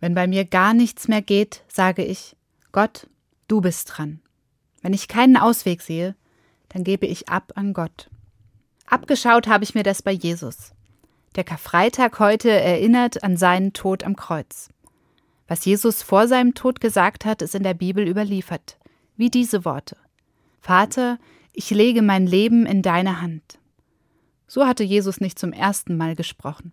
[0.00, 2.36] Wenn bei mir gar nichts mehr geht, sage ich,
[2.72, 3.08] Gott,
[3.48, 4.20] du bist dran.
[4.82, 6.14] Wenn ich keinen Ausweg sehe,
[6.68, 8.10] dann gebe ich ab an Gott.
[8.86, 10.72] Abgeschaut habe ich mir das bei Jesus.
[11.34, 14.68] Der Karfreitag heute erinnert an seinen Tod am Kreuz.
[15.48, 18.78] Was Jesus vor seinem Tod gesagt hat, ist in der Bibel überliefert,
[19.16, 19.96] wie diese Worte.
[20.60, 21.18] Vater,
[21.52, 23.58] ich lege mein Leben in deine Hand.
[24.46, 26.72] So hatte Jesus nicht zum ersten Mal gesprochen.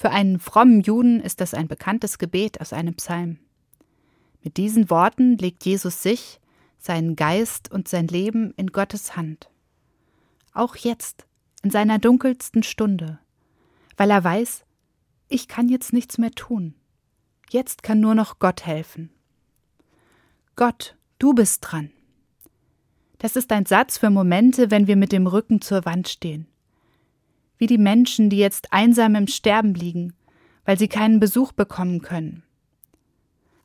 [0.00, 3.38] Für einen frommen Juden ist das ein bekanntes Gebet aus einem Psalm.
[4.42, 6.40] Mit diesen Worten legt Jesus sich,
[6.78, 9.50] seinen Geist und sein Leben in Gottes Hand.
[10.54, 11.26] Auch jetzt,
[11.62, 13.18] in seiner dunkelsten Stunde,
[13.98, 14.64] weil er weiß,
[15.28, 16.76] ich kann jetzt nichts mehr tun.
[17.50, 19.10] Jetzt kann nur noch Gott helfen.
[20.56, 21.90] Gott, du bist dran.
[23.18, 26.49] Das ist ein Satz für Momente, wenn wir mit dem Rücken zur Wand stehen.
[27.60, 30.14] Wie die Menschen, die jetzt einsam im Sterben liegen,
[30.64, 32.42] weil sie keinen Besuch bekommen können.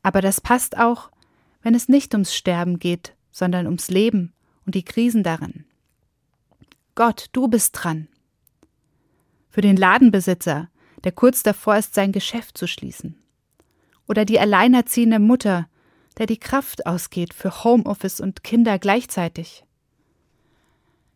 [0.04, 1.10] Aber das passt auch,
[1.62, 4.34] wenn es nicht ums Sterben geht, sondern ums Leben
[4.66, 5.64] und die Krisen darin.
[6.94, 8.10] Gott, du bist dran.
[9.50, 10.70] Für den Ladenbesitzer,
[11.06, 13.18] der kurz davor ist, sein Geschäft zu schließen
[14.08, 15.68] oder die alleinerziehende Mutter,
[16.18, 19.64] der die Kraft ausgeht für Homeoffice und Kinder gleichzeitig.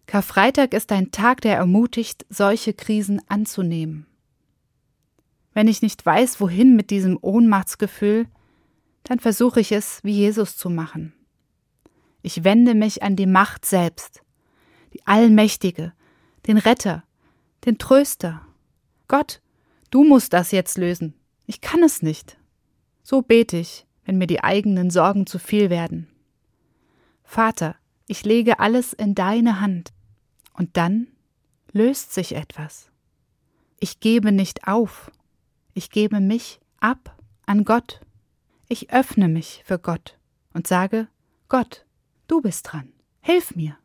[0.09, 4.07] Karfreitag ist ein Tag, der ermutigt, solche Krisen anzunehmen.
[5.53, 8.25] Wenn ich nicht weiß, wohin mit diesem Ohnmachtsgefühl,
[9.03, 11.13] dann versuche ich es, wie Jesus zu machen.
[12.23, 14.23] Ich wende mich an die Macht selbst,
[14.95, 15.93] die Allmächtige,
[16.47, 17.03] den Retter,
[17.67, 18.41] den Tröster.
[19.07, 19.43] Gott,
[19.91, 21.13] du musst das jetzt lösen.
[21.45, 22.39] Ich kann es nicht.
[23.03, 26.07] So bete ich, wenn mir die eigenen Sorgen zu viel werden.
[27.23, 27.75] Vater,
[28.07, 29.93] ich lege alles in deine Hand.
[30.59, 31.07] Und dann
[31.71, 32.91] löst sich etwas.
[33.79, 35.09] Ich gebe nicht auf.
[35.73, 38.01] Ich gebe mich ab an Gott.
[38.67, 40.19] Ich öffne mich für Gott
[40.53, 41.07] und sage,
[41.47, 41.85] Gott,
[42.27, 42.91] du bist dran.
[43.21, 43.77] Hilf mir.